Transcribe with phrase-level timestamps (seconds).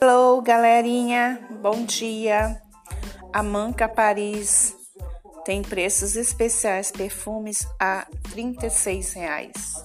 [0.00, 2.60] Hello, galerinha, bom dia.
[3.32, 4.76] A Manca Paris
[5.44, 9.84] tem preços especiais perfumes a 36 reais.